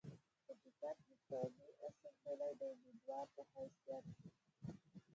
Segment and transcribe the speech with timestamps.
[0.45, 4.05] پۀ ټکټ د قامي اسمبلۍ د اميدوار پۀ حېثيت